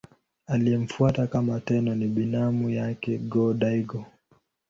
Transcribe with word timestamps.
Aliyemfuata 0.47 1.27
kama 1.27 1.59
Tenno 1.59 1.95
ni 1.95 2.07
binamu 2.07 2.69
yake 2.69 3.17
Go-Daigo. 3.17 4.05